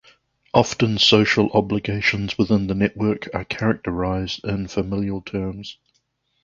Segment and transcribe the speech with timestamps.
[0.55, 5.77] Often social obligations within the network are characterized in familial terms.